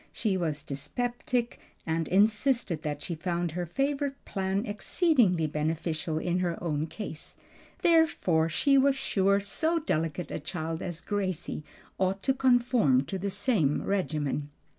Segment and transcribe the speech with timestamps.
[0.11, 6.57] She was dyspeptic, and insisted that she found her favorite plan exceedingly beneficial in her
[6.59, 7.35] own case;
[7.83, 11.63] therefore she was sure so delicate a child as Gracie
[11.99, 14.49] ought to conform to the same regimen.